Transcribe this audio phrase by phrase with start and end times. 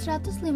[0.00, 0.48] 105,6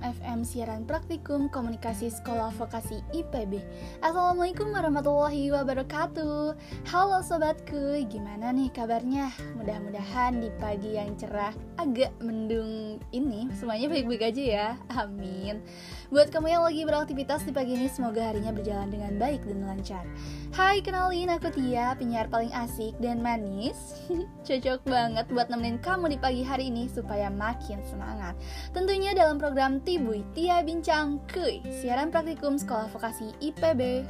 [0.00, 3.60] FM siaran praktikum komunikasi sekolah vokasi IPB
[4.00, 6.56] Assalamualaikum warahmatullahi wabarakatuh.
[6.88, 9.28] Halo sobatku, gimana nih kabarnya?
[9.60, 13.52] Mudah-mudahan di pagi yang cerah agak mendung ini.
[13.52, 15.60] Semuanya baik-baik aja ya, amin.
[16.08, 20.04] Buat kamu yang lagi beraktivitas di pagi ini semoga harinya berjalan dengan baik dan lancar.
[20.56, 24.00] Hai kenalin aku Tia, penyiar paling asik dan manis.
[24.48, 28.32] Cocok banget buat nemenin kamu di pagi hari ini supaya makin semangat
[28.70, 31.58] Tentunya dalam program Tibui Tia Bincang Kuy.
[31.82, 34.06] Siaran Praktikum Sekolah Vokasi IPB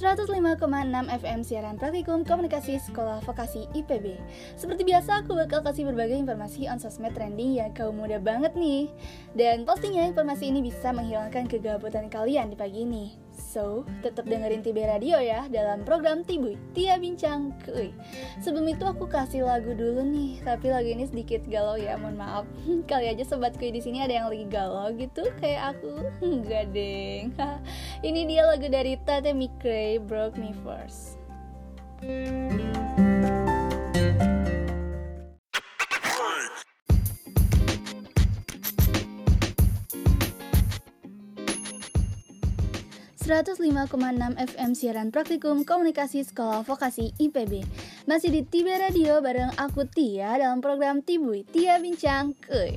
[0.00, 0.64] 105,6
[1.12, 4.16] FM siaran praktikum komunikasi sekolah vokasi IPB
[4.56, 8.88] Seperti biasa aku bakal kasih berbagai informasi on sosmed trending yang kaum muda banget nih.
[9.36, 14.84] Dan pastinya informasi ini bisa menghilangkan kegabutan kalian di pagi ini So, tetap dengerin Tibe
[14.84, 17.90] Radio ya dalam program Tibuy, Tia Bincang Kuy.
[18.44, 22.44] Sebelum itu aku kasih lagu dulu nih, tapi lagu ini sedikit galau ya, mohon maaf.
[22.90, 26.04] Kali aja sobat kuy di sini ada yang lagi galau gitu kayak aku.
[26.28, 27.32] Enggak deng.
[28.06, 31.16] ini dia lagu dari Tate McRae, Broke Me First.
[43.30, 43.94] 105,6
[44.42, 47.62] FM siaran praktikum komunikasi sekolah vokasi IPB
[48.10, 52.74] Masih di Tiba Radio bareng aku Tia dalam program Tibui Tia Bincang Kuy.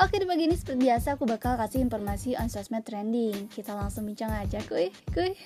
[0.00, 3.52] Oke di pagi ini seperti biasa aku bakal kasih informasi on sosmed trending.
[3.52, 4.88] Kita langsung bincang aja kuy.
[5.12, 5.36] Kuy.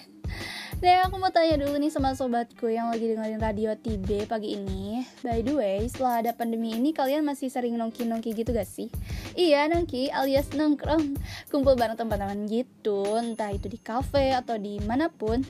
[0.79, 5.03] Nah aku mau tanya dulu nih sama sobatku yang lagi dengerin radio TB pagi ini.
[5.27, 8.87] By the way setelah ada pandemi ini kalian masih sering nongki-nongki gitu gak sih?
[9.35, 11.19] Iya nongki alias nongkrong
[11.51, 15.43] Kumpul bareng teman-teman gitu Entah itu di cafe atau di mana pun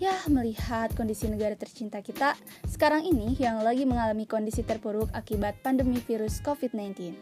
[0.00, 2.32] Ya, melihat kondisi negara tercinta kita
[2.64, 7.20] sekarang ini yang lagi mengalami kondisi terpuruk akibat pandemi virus COVID-19.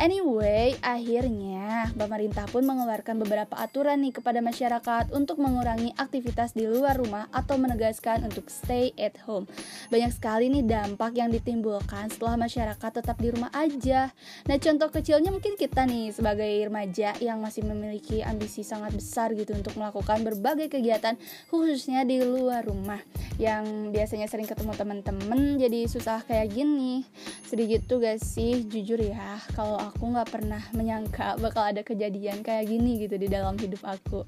[0.00, 6.96] Anyway, akhirnya pemerintah pun mengeluarkan beberapa aturan nih kepada masyarakat untuk mengurangi aktivitas di luar
[6.96, 9.44] rumah atau menegaskan untuk stay at home.
[9.92, 14.16] Banyak sekali nih dampak yang ditimbulkan setelah masyarakat tetap di rumah aja.
[14.48, 19.54] Nah, contoh kecilnya mungkin kita nih sebagai remaja yang masih memiliki ambisi sangat besar gitu
[19.54, 21.14] untuk melakukan berbagai kegiatan
[21.48, 23.00] khususnya di luar rumah.
[23.38, 27.06] Yang biasanya sering ketemu teman-temen jadi susah kayak gini.
[27.46, 28.66] Sedikit tuh gak sih?
[28.66, 33.54] Jujur ya kalau aku nggak pernah menyangka bakal ada kejadian kayak gini gitu di dalam
[33.58, 34.26] hidup aku.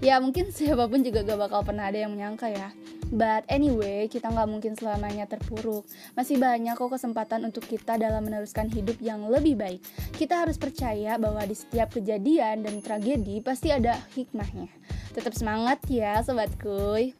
[0.00, 2.72] Ya mungkin siapa pun juga gak bakal pernah ada yang menyangka ya
[3.12, 5.84] But anyway, kita nggak mungkin selamanya terpuruk.
[6.16, 9.84] Masih banyak kok kesempatan untuk kita dalam meneruskan hidup yang lebih baik.
[10.16, 14.72] Kita harus percaya bahwa di setiap kejadian dan tragedi pasti ada hikmahnya.
[15.12, 17.12] Tetap semangat ya, sobat kuy.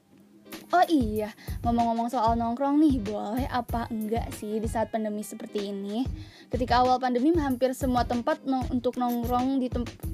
[0.73, 1.33] Oh iya,
[1.65, 6.05] ngomong-ngomong soal nongkrong nih, boleh apa enggak sih di saat pandemi seperti ini?
[6.49, 9.61] Ketika awal pandemi hampir semua tempat no untuk nongkrong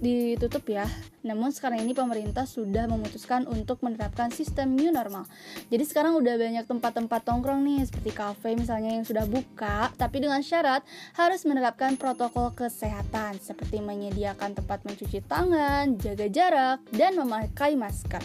[0.02, 0.86] ditutup ya.
[1.28, 5.28] Namun sekarang ini pemerintah sudah memutuskan untuk menerapkan sistem new normal.
[5.68, 10.40] Jadi sekarang udah banyak tempat-tempat nongkrong nih seperti kafe misalnya yang sudah buka, tapi dengan
[10.40, 10.80] syarat
[11.20, 18.24] harus menerapkan protokol kesehatan seperti menyediakan tempat mencuci tangan, jaga jarak, dan memakai masker.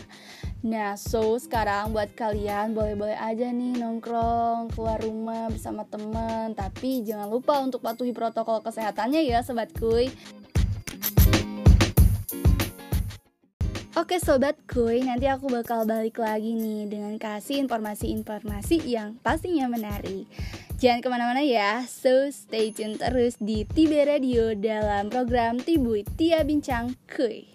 [0.63, 7.27] Nah, so sekarang buat kalian boleh-boleh aja nih nongkrong keluar rumah bersama teman, tapi jangan
[7.27, 10.07] lupa untuk patuhi protokol kesehatannya ya sobat kuy.
[13.93, 20.25] Oke sobat kuy, nanti aku bakal balik lagi nih dengan kasih informasi-informasi yang pastinya menarik.
[20.81, 26.41] Jangan ke mana-mana ya, so stay tune terus di Tibe Radio dalam program Tibui Tia
[26.41, 27.52] Bincang Kuy.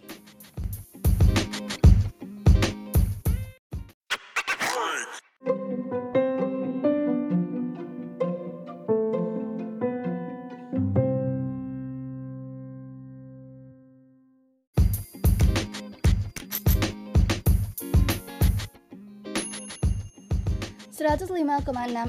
[20.99, 21.31] 105,6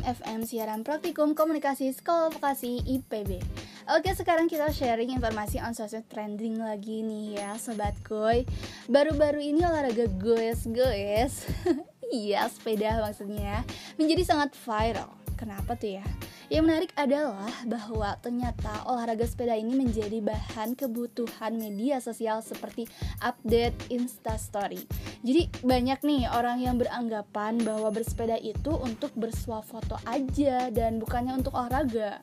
[0.01, 3.37] FM siaran praktikum komunikasi sekolah vokasi IPB
[3.93, 8.49] Oke sekarang kita sharing informasi on social trending lagi nih ya sobat koi.
[8.85, 11.45] Baru-baru ini olahraga goes-goes.
[12.09, 13.61] Iya sepeda maksudnya.
[13.93, 16.05] Menjadi sangat viral Kenapa tuh ya?
[16.51, 22.91] Yang menarik adalah bahwa ternyata olahraga sepeda ini menjadi bahan kebutuhan media sosial seperti
[23.23, 24.83] update instastory.
[25.23, 31.39] Jadi banyak nih orang yang beranggapan bahwa bersepeda itu untuk bersuah foto aja dan bukannya
[31.39, 32.19] untuk olahraga.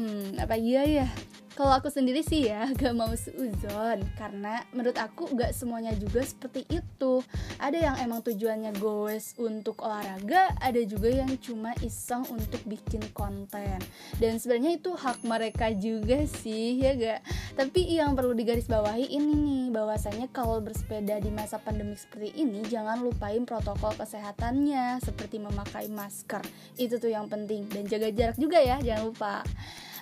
[0.00, 1.08] Hmm, apa iya ya?
[1.54, 4.02] Kalau aku sendiri sih ya gak mau seuzon.
[4.18, 7.22] Karena menurut aku gak semuanya juga seperti itu.
[7.62, 13.78] Ada yang emang tujuannya goes untuk olahraga ada juga yang cuma iseng untuk bikin konten.
[14.18, 17.22] Dan sebenarnya itu hak mereka juga sih ya gak
[17.54, 22.98] tapi yang perlu digarisbawahi ini nih bahwasanya kalau bersepeda di masa pandemi seperti ini jangan
[22.98, 26.42] lupain protokol kesehatannya seperti memakai masker.
[26.74, 27.70] Itu tuh yang penting.
[27.70, 29.46] Dan jaga jarak juga ya jangan lupa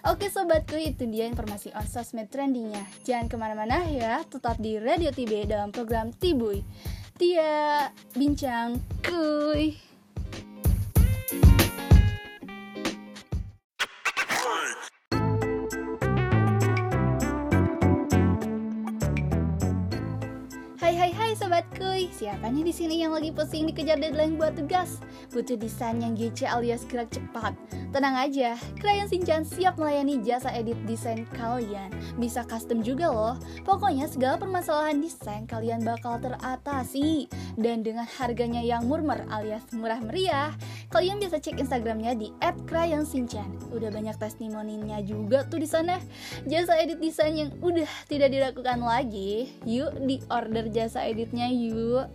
[0.03, 2.83] Oke sobatku itu dia informasi on sosmed trendingnya.
[3.07, 6.67] Jangan ke mana-mana ya Tetap di Radio TB dalam program Tibuy
[7.15, 9.92] Tia Bincang Kuy
[21.53, 24.97] はい sobat kuy, siapa nih di sini yang lagi pusing dikejar deadline buat tugas?
[25.37, 27.53] Butuh desain yang gece alias gerak cepat.
[27.93, 31.93] Tenang aja, Krayon Shinchan siap melayani jasa edit desain kalian.
[32.17, 33.37] Bisa custom juga loh.
[33.69, 37.29] Pokoknya segala permasalahan desain kalian bakal teratasi.
[37.61, 40.57] Dan dengan harganya yang murmer alias murah meriah,
[40.93, 42.29] kalian bisa cek Instagramnya di
[42.69, 43.73] @krayonshinchan.
[43.73, 45.97] Udah banyak testimoninya juga tuh di sana.
[46.45, 49.57] Jasa edit desain yang udah tidak dilakukan lagi.
[49.65, 52.13] Yuk di order jasa editnya yuk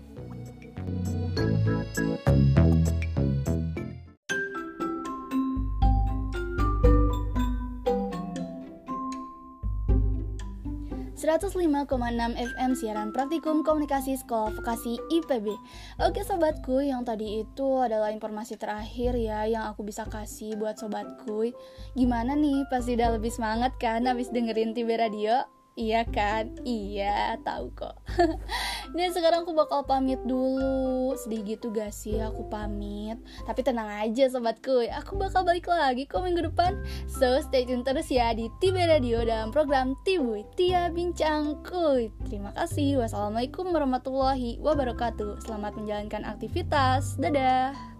[11.27, 11.91] 105,6
[12.39, 15.51] FM siaran praktikum komunikasi sekolah vokasi IPB
[15.99, 21.51] Oke sobatku yang tadi itu adalah informasi terakhir ya yang aku bisa kasih buat sobatku.
[21.99, 22.63] Gimana nih?
[22.71, 25.56] Pasti udah lebih semangat kan habis dengerin Tibe Radio?
[25.77, 26.57] Iya kan?
[26.65, 28.01] Iya, tahu kok.
[28.97, 31.13] Dan sekarang aku bakal pamit dulu.
[31.13, 33.21] Sedih gitu gak sih aku pamit?
[33.45, 36.81] Tapi tenang aja sobatku, aku bakal balik lagi kok minggu depan.
[37.05, 42.09] So stay tune terus ya di Tibe Radio dalam program Tibu Tia Bincang Kuy.
[42.25, 42.97] Terima kasih.
[42.97, 45.45] Wassalamualaikum warahmatullahi wabarakatuh.
[45.45, 47.21] Selamat menjalankan aktivitas.
[47.21, 47.96] Dadah.